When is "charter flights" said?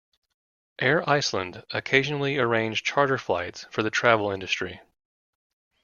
2.81-3.67